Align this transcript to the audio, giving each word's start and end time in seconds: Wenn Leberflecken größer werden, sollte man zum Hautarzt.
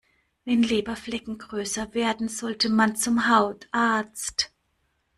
Wenn 0.45 0.63
Leberflecken 0.63 1.37
größer 1.37 1.93
werden, 1.93 2.27
sollte 2.27 2.69
man 2.69 2.95
zum 2.95 3.29
Hautarzt. 3.29 4.51